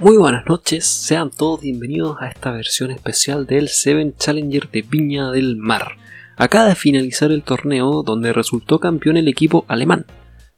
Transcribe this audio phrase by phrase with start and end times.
[0.00, 5.30] Muy buenas noches, sean todos bienvenidos a esta versión especial del Seven Challenger de Viña
[5.30, 5.92] del Mar.
[6.36, 10.04] Acaba de finalizar el torneo donde resultó campeón el equipo alemán,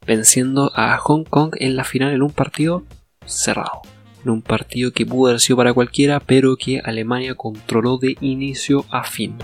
[0.06, 2.84] venciendo a Hong Kong en la final en un partido
[3.26, 3.82] cerrado.
[4.24, 8.86] En un partido que pudo haber sido para cualquiera, pero que Alemania controló de inicio
[8.90, 9.36] a fin.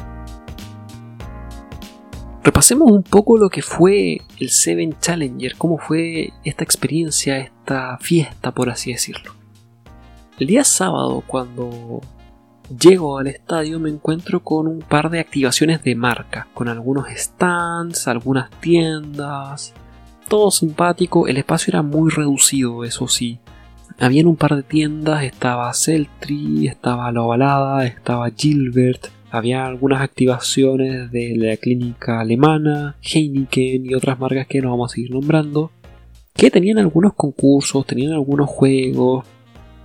[2.43, 8.53] Repasemos un poco lo que fue el Seven Challenger, cómo fue esta experiencia, esta fiesta,
[8.53, 9.42] por así decirlo.
[10.43, 12.01] El día sábado, cuando
[12.77, 18.09] llego al estadio, me encuentro con un par de activaciones de marca, con algunos stands,
[18.09, 19.73] algunas tiendas,
[20.29, 21.29] todo simpático.
[21.29, 23.39] El espacio era muy reducido, eso sí.
[24.01, 31.13] Había un par de tiendas, estaba Celtri, estaba La Ovalada, estaba Gilbert, había algunas activaciones
[31.13, 35.71] de la clínica alemana, Heineken y otras marcas que no vamos a seguir nombrando,
[36.35, 39.25] que tenían algunos concursos, tenían algunos juegos,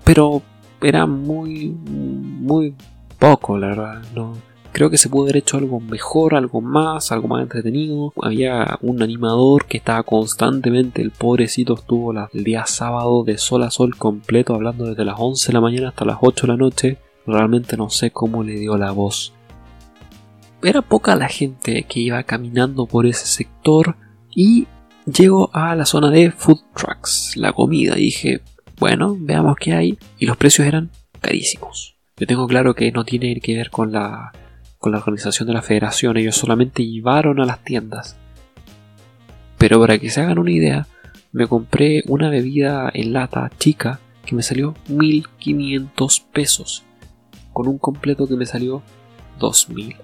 [0.08, 0.42] pero
[0.82, 2.74] era muy, muy
[3.20, 4.02] poco, la verdad.
[4.16, 4.38] No,
[4.72, 8.14] creo que se pudo haber hecho algo mejor, algo más, algo más entretenido.
[8.22, 13.70] Había un animador que estaba constantemente, el pobrecito estuvo el día sábado de sol a
[13.70, 16.98] sol completo, hablando desde las 11 de la mañana hasta las 8 de la noche.
[17.26, 19.34] Realmente no sé cómo le dio la voz.
[20.64, 23.98] Era poca la gente que iba caminando por ese sector
[24.34, 24.68] y
[25.06, 27.96] llego a la zona de food trucks, la comida.
[27.96, 28.42] dije,
[28.80, 29.98] bueno, veamos qué hay.
[30.20, 31.96] Y los precios eran carísimos.
[32.16, 34.32] Yo tengo claro que no tiene que ver con la,
[34.78, 36.18] con la organización de la federación.
[36.18, 38.18] Ellos solamente llevaron a las tiendas.
[39.58, 40.88] Pero para que se hagan una idea,
[41.32, 46.84] me compré una bebida en lata chica que me salió 1500 pesos.
[47.54, 48.84] Con un completo que me salió
[49.40, 49.96] 2000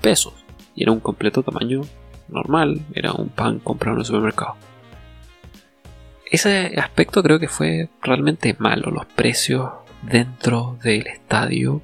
[0.00, 0.34] pesos.
[0.74, 1.82] Y era un completo tamaño
[2.28, 2.80] normal.
[2.94, 4.56] Era un pan comprado en el supermercado.
[6.32, 9.68] Ese aspecto creo que fue realmente malo, los precios
[10.00, 11.82] dentro del estadio,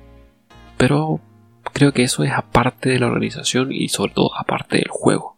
[0.78, 1.20] pero
[1.74, 5.36] creo que eso es aparte de la organización y sobre todo aparte del juego.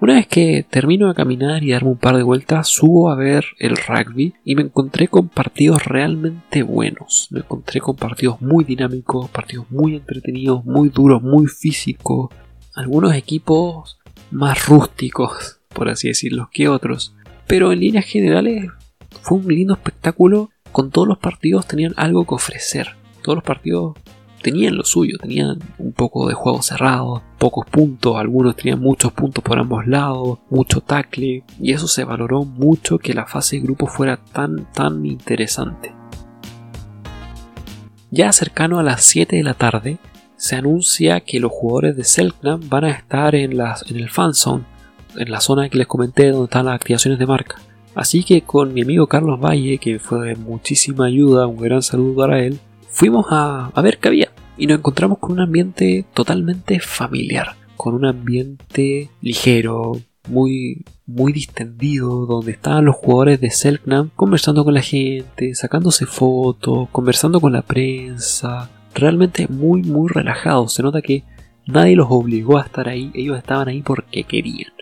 [0.00, 3.44] Una vez que termino de caminar y darme un par de vueltas, subo a ver
[3.60, 7.28] el rugby y me encontré con partidos realmente buenos.
[7.30, 12.30] Me encontré con partidos muy dinámicos, partidos muy entretenidos, muy duros, muy físicos.
[12.74, 14.00] Algunos equipos
[14.32, 17.14] más rústicos, por así decirlo, que otros.
[17.50, 18.70] Pero en líneas generales
[19.22, 20.50] fue un lindo espectáculo.
[20.70, 22.94] Con todos los partidos tenían algo que ofrecer.
[23.24, 23.94] Todos los partidos
[24.40, 29.42] tenían lo suyo, tenían un poco de juego cerrado, pocos puntos, algunos tenían muchos puntos
[29.42, 33.88] por ambos lados, mucho tackle, y eso se valoró mucho que la fase de grupo
[33.88, 35.92] fuera tan tan interesante.
[38.12, 39.98] Ya cercano a las 7 de la tarde,
[40.36, 44.69] se anuncia que los jugadores de Selknam van a estar en, las, en el fanzone
[45.16, 47.56] en la zona que les comenté donde están las activaciones de marca.
[47.94, 52.16] Así que con mi amigo Carlos Valle, que fue de muchísima ayuda, un gran saludo
[52.22, 57.56] para él, fuimos a, ver qué había y nos encontramos con un ambiente totalmente familiar,
[57.76, 59.92] con un ambiente ligero,
[60.28, 66.88] muy, muy distendido, donde estaban los jugadores de Selknam conversando con la gente, sacándose fotos,
[66.92, 70.74] conversando con la prensa, realmente muy, muy relajados.
[70.74, 71.24] Se nota que
[71.66, 74.72] nadie los obligó a estar ahí, ellos estaban ahí porque querían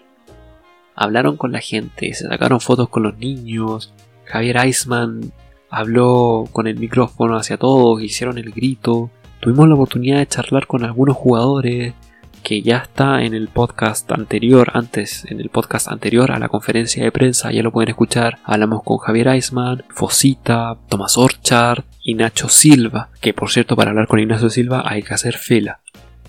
[0.98, 3.94] hablaron con la gente, se sacaron fotos con los niños.
[4.24, 5.32] Javier Eisman
[5.70, 9.10] habló con el micrófono hacia todos, hicieron el grito.
[9.40, 11.94] Tuvimos la oportunidad de charlar con algunos jugadores
[12.42, 17.04] que ya está en el podcast anterior, antes, en el podcast anterior a la conferencia
[17.04, 18.38] de prensa, ya lo pueden escuchar.
[18.44, 24.08] Hablamos con Javier Eisman, Fosita, Tomás Orchard y Nacho Silva, que por cierto para hablar
[24.08, 25.80] con Ignacio Silva hay que hacer fila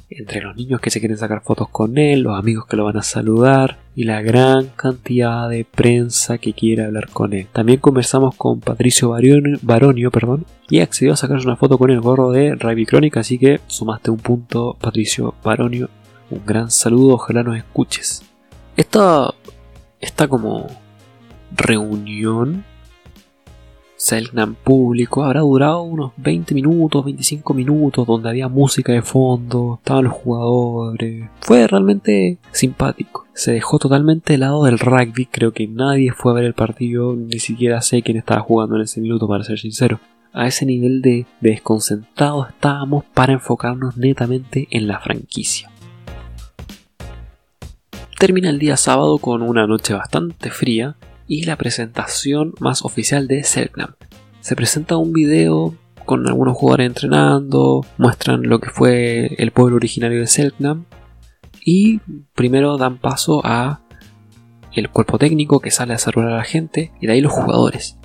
[0.10, 2.98] entre los niños que se quieren sacar fotos con él, los amigos que lo van
[2.98, 7.48] a saludar y la gran cantidad de prensa que quiere hablar con él.
[7.52, 12.32] También conversamos con Patricio Baronio, perdón, y accedió a sacarse una foto con el gorro
[12.32, 15.90] de Ravi Crónica, así que sumaste un punto, Patricio Baronio.
[16.30, 18.24] Un gran saludo, ojalá nos escuches.
[18.78, 19.34] Esta,
[20.00, 20.68] esta como
[21.52, 22.64] reunión
[24.00, 30.06] Selknam público habrá durado unos 20 minutos, 25 minutos, donde había música de fondo, estaban
[30.06, 31.30] los jugadores.
[31.42, 33.28] Fue realmente simpático.
[33.34, 37.14] Se dejó totalmente el lado del rugby, creo que nadie fue a ver el partido,
[37.14, 40.00] ni siquiera sé quién estaba jugando en ese minuto, para ser sincero.
[40.32, 45.70] A ese nivel de, de desconcentrado estábamos para enfocarnos netamente en la franquicia.
[48.18, 50.96] Termina el día sábado con una noche bastante fría,
[51.30, 53.96] y la presentación más oficial de Selknam.
[54.42, 60.20] Se presenta un video con algunos jugadores entrenando, muestran lo que fue el pueblo originario
[60.22, 60.86] de Selknam
[61.64, 62.00] y
[62.34, 63.82] primero dan paso a
[64.74, 67.98] el cuerpo técnico que sale a saludar a la gente y de ahí los jugadores.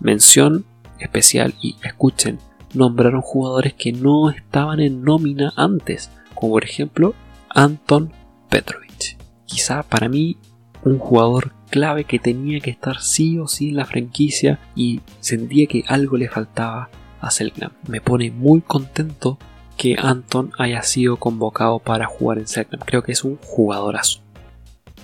[0.00, 0.64] Mención
[0.98, 2.38] especial y escuchen,
[2.72, 7.14] nombraron jugadores que no estaban en nómina antes, como por ejemplo
[7.50, 8.12] Anton
[8.48, 9.18] Petrovic.
[9.44, 10.38] Quizá para mí
[10.84, 15.66] un jugador clave que tenía que estar sí o sí en la franquicia y sentía
[15.66, 16.90] que algo le faltaba
[17.20, 17.72] a Selknam.
[17.88, 19.38] Me pone muy contento
[19.76, 22.80] que Anton haya sido convocado para jugar en Selknam.
[22.84, 24.20] Creo que es un jugadorazo.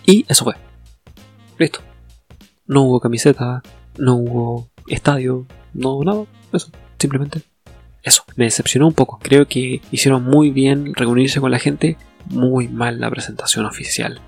[0.07, 0.55] Y eso fue.
[1.59, 1.81] Listo.
[2.67, 3.63] No hubo camiseta,
[3.99, 6.25] no hubo estadio, no nada.
[6.53, 7.43] Eso, simplemente
[8.03, 8.25] eso.
[8.37, 9.19] Me decepcionó un poco.
[9.23, 14.21] Creo que hicieron muy bien reunirse con la gente, muy mal la presentación oficial.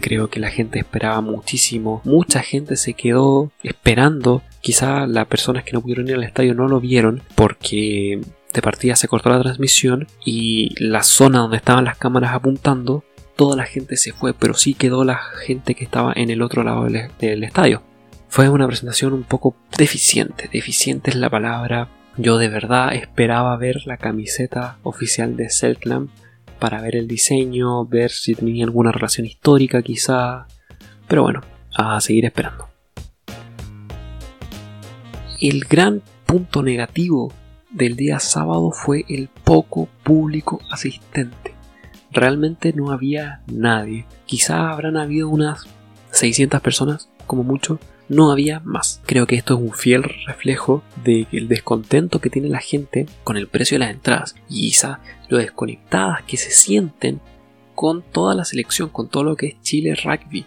[0.00, 2.00] Creo que la gente esperaba muchísimo.
[2.04, 4.42] Mucha gente se quedó esperando.
[4.60, 8.20] Quizá las personas que no pudieron ir al estadio no lo vieron porque
[8.52, 13.04] de partida se cortó la transmisión y la zona donde estaban las cámaras apuntando,
[13.36, 16.62] toda la gente se fue, pero sí quedó la gente que estaba en el otro
[16.62, 17.82] lado del, estadio.
[18.28, 21.88] Fue una presentación un poco deficiente, deficiente es la palabra.
[22.16, 26.08] Yo de verdad esperaba ver la camiseta oficial de Selknam
[26.62, 30.46] para ver el diseño, ver si tenía alguna relación histórica quizá.
[31.08, 31.40] Pero bueno,
[31.76, 32.68] a seguir esperando.
[35.40, 37.32] El gran punto negativo
[37.68, 41.52] del día sábado fue el poco público asistente.
[42.12, 44.06] Realmente no había nadie.
[44.26, 45.66] Quizá habrán habido unas
[46.12, 47.80] 600 personas, como mucho.
[48.08, 49.00] No había más.
[49.06, 53.48] Creo que esto es un fiel reflejo del descontento que tiene la gente con el
[53.48, 54.36] precio de las entradas.
[54.48, 55.00] Y quizá
[55.32, 57.20] lo desconectadas que se sienten
[57.74, 60.44] con toda la selección, con todo lo que es Chile Rugby.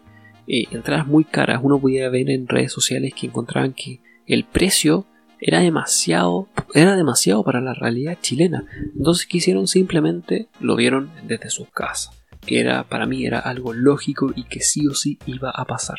[0.48, 1.60] Eh, entradas muy caras.
[1.64, 5.08] Uno podía ver en redes sociales que encontraban que el precio
[5.40, 8.66] era demasiado, era demasiado para la realidad chilena.
[8.96, 12.12] Entonces quisieron simplemente lo vieron desde sus casas.
[12.46, 15.98] Que era, para mí era algo lógico y que sí o sí iba a pasar.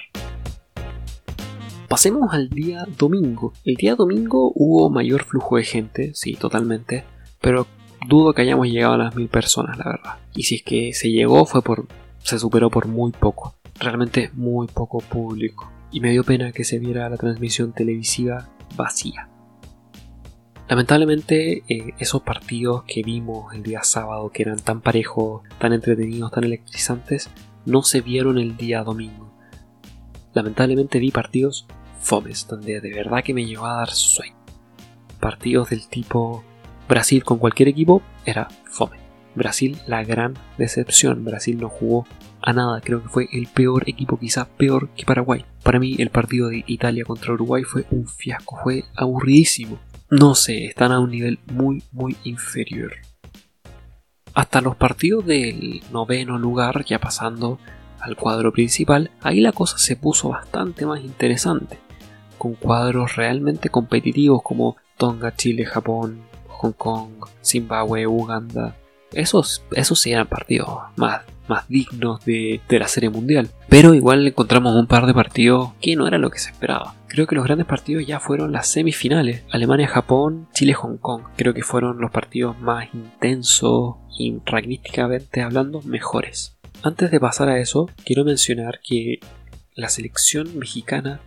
[1.89, 3.53] Pasemos al día domingo.
[3.65, 7.03] El día domingo hubo mayor flujo de gente, sí, totalmente.
[7.41, 7.67] Pero
[8.07, 10.15] dudo que hayamos llegado a las mil personas, la verdad.
[10.35, 11.87] Y si es que se llegó fue por.
[12.19, 13.55] se superó por muy poco.
[13.79, 15.71] Realmente muy poco público.
[15.91, 19.29] Y me dio pena que se viera la transmisión televisiva vacía.
[20.69, 26.33] Lamentablemente eh, esos partidos que vimos el día sábado, que eran tan parejos, tan entretenidos,
[26.33, 27.31] tan electrizantes,
[27.65, 29.33] no se vieron el día domingo.
[30.35, 31.67] Lamentablemente vi partidos
[32.01, 34.37] fomes, donde de verdad que me llevó a dar sueño.
[35.21, 36.45] Partidos del tipo
[36.89, 38.99] Brasil con cualquier equipo era fome.
[39.35, 41.25] Brasil la gran decepción.
[41.25, 42.07] Brasil no jugó
[42.43, 42.81] a nada.
[42.81, 45.45] Creo que fue el peor equipo, quizás peor que Paraguay.
[45.63, 49.79] Para mí el partido de Italia contra Uruguay fue un fiasco, fue aburridísimo.
[50.11, 52.93] No sé, están a un nivel muy, muy inferior.
[54.35, 57.59] Hasta los partidos del noveno lugar, ya pasando
[58.01, 61.79] al cuadro principal, ahí la cosa se puso bastante más interesante,
[62.39, 66.21] con cuadros realmente competitivos como Tonga, Chile, Japón,
[66.59, 67.11] Hong Kong,
[67.43, 68.77] Zimbabue, Uganda,
[69.13, 73.51] esos, esos sí eran partidos más, más dignos de, la serie mundial.
[73.69, 76.95] Pero igual encontramos un par de partidos que no era lo que se esperaba.
[77.09, 79.45] Creo que los grandes partidos ya fueron las semifinales.
[79.51, 81.23] Alemania-Japón, Chile-Hong Kong.
[81.37, 86.59] Creo que fueron los partidos más intensos y ragnísticamente hablando mejores.
[86.83, 89.21] Antes de pasar a eso, quiero mencionar que
[89.75, 91.21] la selección mexicana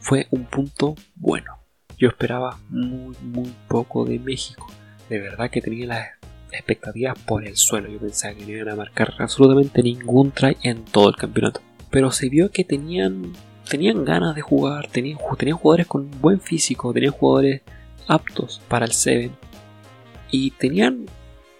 [0.00, 1.59] fue un punto bueno.
[2.00, 4.66] Yo esperaba muy, muy poco de México.
[5.10, 6.08] De verdad que tenía las
[6.50, 7.90] expectativas por el suelo.
[7.90, 11.60] Yo pensaba que no iban a marcar absolutamente ningún try en todo el campeonato.
[11.90, 13.34] Pero se vio que tenían,
[13.68, 17.60] tenían ganas de jugar, tenían, tenían jugadores con buen físico, tenían jugadores
[18.08, 19.30] aptos para el 7
[20.30, 21.04] y tenían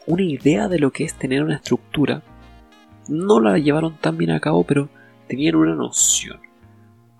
[0.07, 2.23] una idea de lo que es tener una estructura.
[3.09, 4.89] No la llevaron tan bien a cabo, pero
[5.29, 6.41] tenían una noción.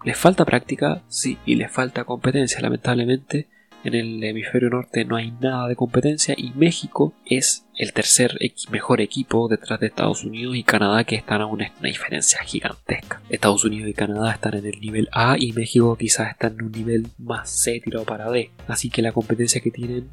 [0.05, 3.49] Les falta práctica, sí, y les falta competencia, lamentablemente
[3.83, 8.39] en el hemisferio norte no hay nada de competencia y México es el tercer
[8.71, 13.23] mejor equipo detrás de Estados Unidos y Canadá que están a una, diferencia gigantesca.
[13.31, 16.73] Estados Unidos y Canadá están en el nivel A y México quizás está en un
[16.73, 18.51] nivel más C tirado para D.
[18.69, 20.11] Así que la competencia que tienen,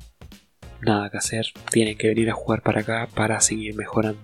[0.82, 4.20] nada que hacer, tienen que venir a jugar para acá para seguir mejorando.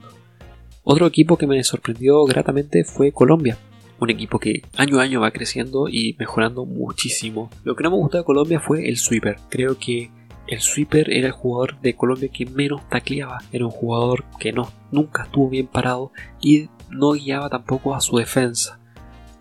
[0.84, 3.58] Otro equipo que me sorprendió gratamente fue Colombia
[4.00, 7.50] un equipo que año a año va creciendo y mejorando muchísimo.
[7.64, 9.38] Lo que no me gustó de Colombia fue el sweeper.
[9.50, 10.12] Creo que
[10.48, 13.40] el sweeper era el jugador de Colombia que menos tacleaba.
[13.52, 18.18] Era un jugador que no, nunca estuvo bien parado y no guiaba tampoco a su
[18.18, 18.80] defensa.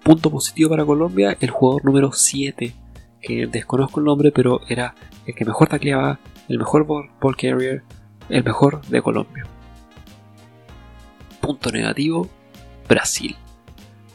[0.04, 2.74] Punto positivo para Colombia, el jugador número 7,
[3.20, 4.94] que desconozco el nombre, pero era
[5.26, 6.18] el que mejor tacleaba,
[6.48, 7.82] el mejor ball carrier,
[8.28, 9.44] el mejor de Colombia.
[11.40, 12.28] Punto negativo,
[12.88, 13.36] Brasil.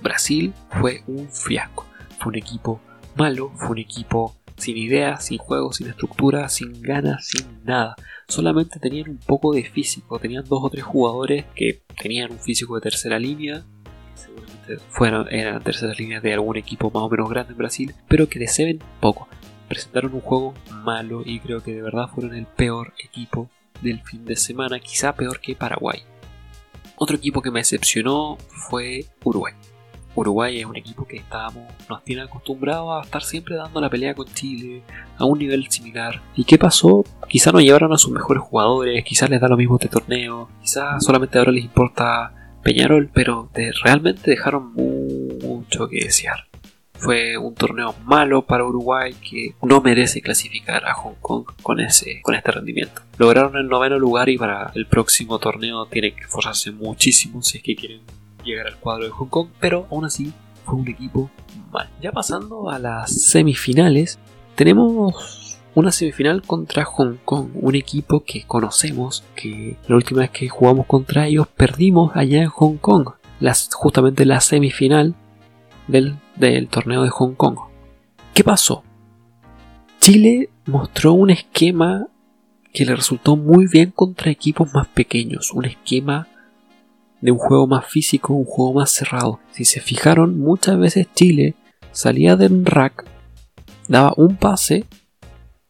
[0.02, 1.86] Brasil fue un fiasco.
[2.20, 2.82] Fue un equipo
[3.16, 7.96] malo, fue un equipo sin ideas, sin juego, sin estructura, sin ganas, sin nada.
[8.28, 12.76] Solamente tenían un poco de físico, tenían dos o tres jugadores que tenían un físico
[12.76, 13.64] de tercera línea,
[14.16, 18.28] seguramente fueron, eran tercera línea de algún equipo más o menos grande en Brasil, pero
[18.28, 19.28] que de poco.
[19.70, 23.50] Presentaron un juego malo y creo que de verdad fueron el peor equipo
[23.82, 26.02] del fin de semana, quizá peor que Paraguay.
[26.96, 29.54] Otro equipo que me decepcionó fue Uruguay.
[30.18, 34.16] Uruguay es un equipo que estábamos, nos tiene acostumbrados a estar siempre dando la pelea
[34.16, 34.82] con Chile
[35.16, 36.24] a un nivel similar.
[36.36, 37.06] ¿Y qué pasó?
[37.30, 41.06] Quizá no llevaron a sus mejores jugadores, quizás les da lo mismo este torneo, quizás
[41.06, 42.34] solamente ahora les importa
[42.64, 43.52] Peñarol, pero
[43.84, 46.48] realmente dejaron mucho que desear.
[46.96, 52.22] Fue un torneo malo para Uruguay que no merece clasificar a Hong Kong con, ese,
[52.24, 53.04] con este rendimiento.
[53.20, 57.64] Lograron el noveno lugar y para el próximo torneo tienen que esforzarse muchísimo si es
[57.64, 58.02] que quieren
[58.48, 60.34] llegar al cuadro de Hong Kong, pero aún así
[60.66, 61.30] fue un equipo
[61.72, 61.90] mal.
[62.02, 64.20] Ya pasando a las semifinales,
[64.56, 70.50] tenemos una semifinal contra Hong Kong, un equipo que conocemos, que la última vez que
[70.50, 75.14] jugamos contra ellos perdimos allá en Hong Kong, las, justamente la semifinal
[75.88, 77.58] del, del torneo de Hong Kong.
[78.34, 78.84] ¿Qué pasó?
[80.00, 82.08] Chile mostró un esquema
[82.74, 86.28] que le resultó muy bien contra equipos más pequeños, un esquema
[87.22, 89.40] de un juego más físico, un juego más cerrado.
[89.52, 91.56] Si se fijaron, muchas veces Chile
[91.92, 93.06] salía del rack,
[93.88, 94.86] daba un pase,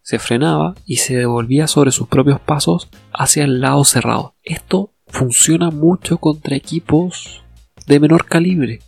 [0.01, 4.35] se frenaba y se devolvía sobre sus propios pasos hacia el lado cerrado.
[4.43, 7.43] Esto funciona mucho contra equipos
[7.87, 8.79] de menor calibre,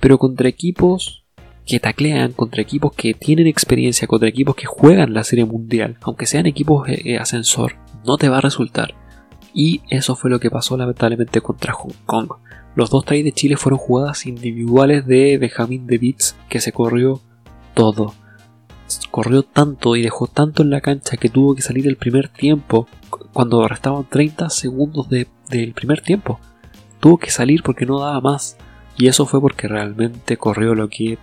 [0.00, 1.24] pero contra equipos
[1.66, 6.26] que taclean, contra equipos que tienen experiencia, contra equipos que juegan la serie mundial, aunque
[6.26, 7.76] sean equipos de ascensor,
[8.06, 8.94] no te va a resultar.
[9.60, 12.30] Y eso fue lo que pasó lamentablemente contra Hong Kong.
[12.76, 16.14] Los dos tries de Chile fueron jugadas individuales de Benjamin De
[16.48, 17.20] que se corrió
[17.74, 18.14] todo.
[19.10, 22.86] Corrió tanto y dejó tanto en la cancha que tuvo que salir el primer tiempo
[23.32, 26.38] cuando restaban 30 segundos del primer tiempo.
[27.00, 28.56] Tuvo que salir porque no daba más.
[28.96, 31.18] Y eso fue porque realmente corrió lo que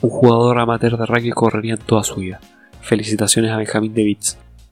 [0.00, 2.40] un jugador amateur de rugby correría en toda su vida.
[2.80, 4.16] Felicitaciones a Benjamin De.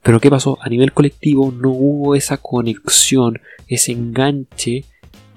[0.03, 0.57] Pero ¿qué pasó?
[0.61, 4.83] A nivel colectivo no hubo esa conexión, ese enganche,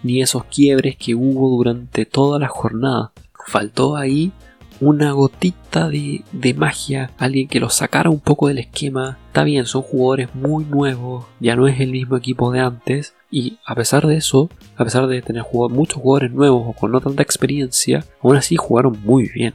[0.02, 3.12] ni esos quiebres que hubo durante toda la jornada.
[3.46, 4.32] Faltó ahí
[4.80, 9.18] una gotita de, magia, alguien que los sacara un poco del esquema.
[9.28, 13.14] Está bien, son jugadores muy nuevos, ya no es el mismo equipo de antes.
[13.30, 17.00] Y a pesar de eso, a pesar de tener muchos jugadores nuevos o con no
[17.00, 19.54] tanta experiencia, aún así jugaron muy bien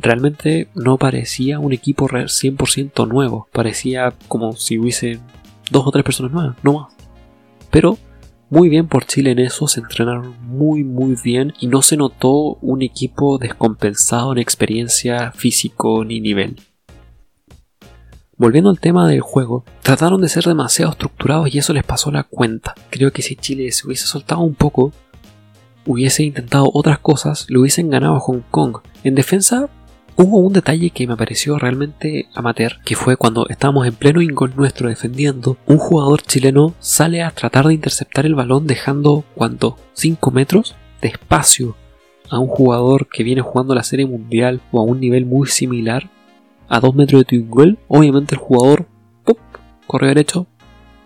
[0.00, 3.48] realmente no parecía un equipo 100% nuevo.
[3.52, 5.20] Parecía como si hubiese
[5.70, 6.92] dos o tres personas nuevas, no más.
[7.70, 7.98] Pero
[8.48, 12.58] muy bien por Chile en eso, se entrenaron muy muy bien y no se notó
[12.60, 16.56] un equipo descompensado en experiencia físico ni nivel.
[18.38, 22.22] Volviendo al tema del juego, trataron de ser demasiado estructurados y eso les pasó la
[22.22, 22.74] cuenta.
[22.90, 24.92] Creo que si Chile se hubiese soltado un poco,
[25.86, 28.78] hubiese intentado otras cosas, le hubiesen ganado a Hong Kong.
[29.04, 29.70] En defensa
[30.18, 34.54] Hubo un detalle que me pareció realmente amateur, que fue cuando estábamos en pleno ingol
[34.56, 39.76] nuestro defendiendo, un jugador chileno sale a tratar de interceptar el balón dejando, ¿cuánto?
[39.92, 41.76] 5 metros de espacio
[42.30, 46.08] a un jugador que viene jugando la serie mundial o a un nivel muy similar
[46.66, 47.78] a 2 metros de tu ingol.
[47.86, 48.86] Obviamente el jugador
[49.86, 50.46] corrió derecho,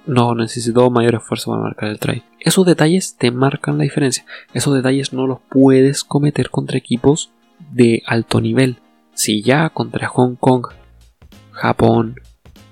[0.07, 2.23] no necesitó mayor esfuerzo para marcar el try.
[2.39, 4.25] Esos detalles te marcan la diferencia.
[4.55, 7.33] Esos detalles no los puedes cometer contra equipos
[7.73, 8.79] de alto nivel.
[9.21, 10.69] Si ya contra Hong Kong,
[11.51, 12.15] Japón,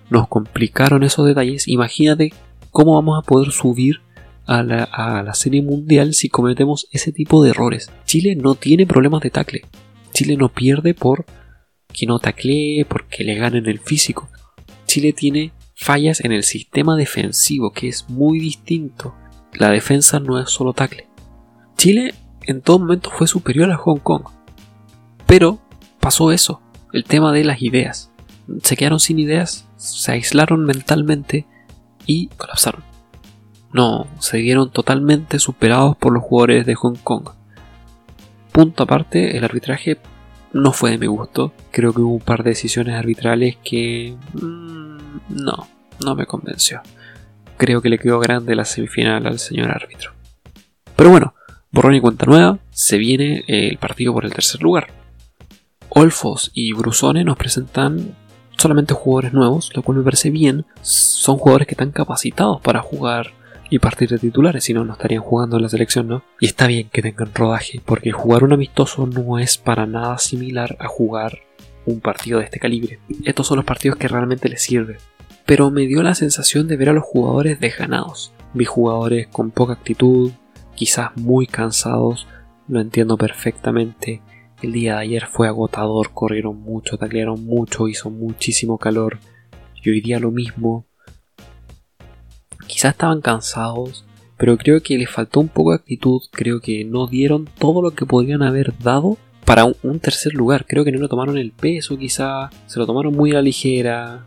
[0.09, 2.33] nos complicaron esos detalles, imagínate
[2.71, 4.01] cómo vamos a poder subir
[4.47, 7.93] a la, serie mundial si cometemos ese tipo de errores.
[8.07, 9.67] Chile no tiene problemas de tackle.
[10.15, 11.27] Chile no pierde por
[11.93, 14.31] que no taclee, porque le ganen el físico.
[14.87, 19.15] Chile tiene fallas en el sistema defensivo, que es muy distinto.
[19.53, 21.09] La defensa no es solo tackle.
[21.77, 22.15] Chile
[22.47, 24.23] en todo momento fue superior a Hong Kong.
[25.27, 25.61] Pero
[26.09, 26.63] pasó eso,
[26.95, 28.11] el tema de las ideas.
[28.63, 31.47] Se quedaron sin ideas, se aislaron mentalmente
[32.07, 32.83] y colapsaron.
[33.75, 37.29] No, se vieron totalmente superados por los jugadores de Hong Kong.
[38.53, 39.99] Punto aparte, el arbitraje
[40.55, 41.53] no fue de mi gusto.
[41.73, 44.17] Creo que hubo un par de decisiones arbitrales que...
[44.33, 45.69] Mm, no,
[46.03, 46.81] no me convenció.
[47.59, 50.13] Creo que le quedó grande la semifinal al señor árbitro.
[50.97, 51.35] Pero bueno,
[51.71, 54.98] borrón y cuenta nueva, se viene el partido por el tercer lugar.
[55.91, 58.15] Olfos y Brusone nos presentan
[58.57, 60.67] solamente jugadores nuevos, lo cual me parece bien.
[60.83, 63.33] Son jugadores que están capacitados para jugar
[63.71, 66.23] y partir de titulares, si no, no estarían jugando en la selección, ¿no?
[66.41, 70.77] Y está bien que tengan rodaje, porque jugar un amistoso no es para nada similar
[70.81, 71.41] a jugar
[71.85, 73.01] un partido de este calibre.
[73.25, 74.97] Estos son los partidos que realmente les sirven.
[75.45, 78.33] Pero me dio la sensación de ver a los jugadores desganados.
[78.55, 80.33] Vi jugadores con poca actitud,
[80.75, 82.27] quizás muy cansados,
[82.69, 84.23] lo entiendo perfectamente.
[84.61, 89.19] El día de ayer fue agotador, corrieron mucho, taclearon mucho, hizo muchísimo calor.
[89.83, 90.85] Y hoy día lo mismo.
[92.67, 94.05] Quizás estaban cansados,
[94.37, 97.93] pero creo que les faltó un poco de actitud, creo que no dieron todo lo
[97.93, 101.97] que podrían haber dado para un, tercer lugar, creo que no lo tomaron el peso
[101.97, 104.27] quizá, se lo tomaron muy a la ligera,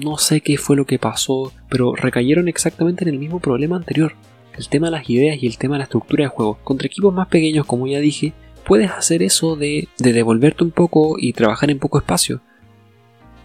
[0.00, 4.14] no sé qué fue lo que pasó, pero recayeron exactamente en el mismo problema anterior,
[4.56, 6.58] el tema de las ideas y el tema de la estructura de juego.
[6.62, 11.32] Contra equipos más pequeños, como ya dije, puedes hacer eso de, devolverte un poco y
[11.32, 12.40] trabajar en poco espacio.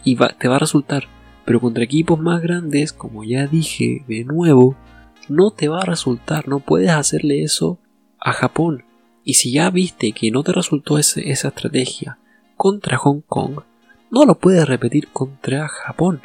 [0.04, 1.08] Y te va a resultar.
[1.46, 4.76] Pero contra equipos más grandes, como ya dije de nuevo,
[5.30, 7.80] no te va a resultar, no puedes hacerle eso
[8.20, 8.84] a Japón.
[9.24, 12.20] Y si ya viste que no te resultó esa estrategia
[12.56, 13.62] contra Hong Kong,
[14.12, 16.22] no lo puedes repetir contra Japón.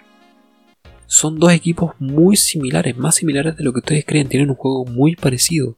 [1.07, 4.85] Son dos equipos muy similares, más similares de lo que ustedes creen, tienen un juego
[4.85, 5.77] muy parecido.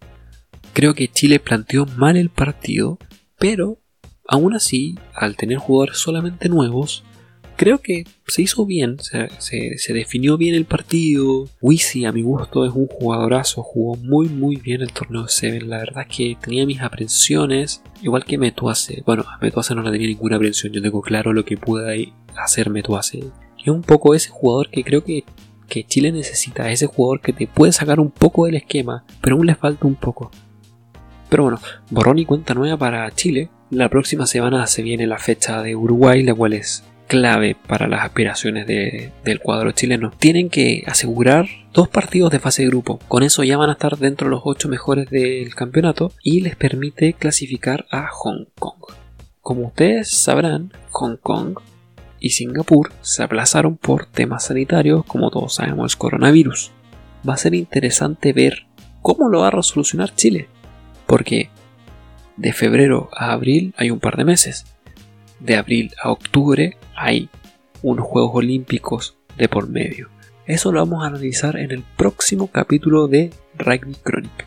[0.72, 2.98] Creo que Chile planteó mal el partido,
[3.38, 3.78] pero
[4.26, 7.04] aún así, al tener jugadores solamente nuevos,
[7.56, 11.48] creo que se hizo bien, se, definió bien el partido.
[11.60, 15.64] Wisi, a mi gusto, es un jugadorazo, jugó muy muy bien el torneo 7.
[15.66, 19.02] La verdad es que tenía mis aprensiones, igual que Metuase.
[19.04, 22.70] Bueno, a Metuase no le tenía ninguna aprensión, yo tengo claro lo que puede hacer
[22.70, 23.24] Metuase.
[23.58, 25.24] Es un poco ese jugador que creo que,
[25.68, 29.46] que Chile necesita, ese jugador que te puede sacar un poco del esquema, pero aún
[29.46, 30.30] le falta un poco.
[31.32, 33.48] Pero bueno, borrón y cuenta nueva para Chile.
[33.70, 38.04] La próxima semana se viene la fecha de Uruguay, la cual es clave para las
[38.04, 40.12] aspiraciones del cuadro chileno.
[40.18, 42.98] Tienen que asegurar dos partidos de fase de grupo.
[43.08, 46.54] Con eso ya van a estar dentro de los ocho mejores del campeonato y les
[46.54, 48.92] permite clasificar a Hong Kong.
[49.40, 51.54] Como ustedes sabrán, Hong Kong
[52.20, 56.72] y Singapur se aplazaron por temas sanitarios, como todos sabemos, el coronavirus.
[57.26, 58.66] Va a ser interesante ver
[59.00, 60.48] cómo lo va a resolucionar Chile,
[61.12, 61.50] porque
[62.38, 64.64] de febrero a abril hay un par de meses
[65.40, 67.28] de abril a octubre hay
[67.82, 70.08] unos Juegos Olímpicos de por medio.
[70.46, 74.46] Eso lo vamos a analizar en el próximo capítulo de Rugby Chronic.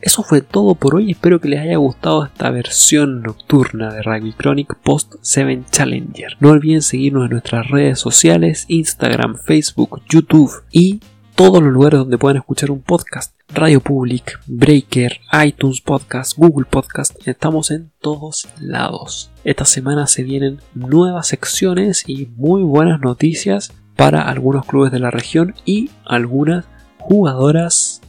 [0.00, 4.34] Eso fue todo por hoy, espero que les haya gustado esta versión nocturna de Rugby
[4.34, 6.36] Chronic Post 7 Challenger.
[6.38, 11.00] No olviden seguirnos en nuestras redes sociales, Instagram, Facebook, YouTube y
[11.34, 13.34] todos los lugares donde puedan escuchar un podcast.
[13.48, 19.30] Radio Public, Breaker, iTunes Podcast, Google Podcast, estamos en todos lados.
[19.42, 25.10] Esta semana se vienen nuevas secciones y muy buenas noticias para algunos clubes de la
[25.10, 26.66] región y algunas
[26.98, 28.00] jugadoras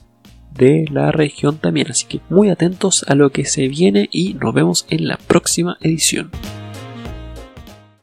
[0.52, 1.88] de la región también.
[1.90, 5.78] Así que muy atentos a lo que se viene y nos vemos en la próxima
[5.82, 6.32] edición.